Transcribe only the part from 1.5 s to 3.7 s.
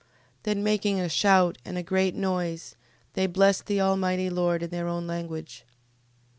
and a great noise, they blessed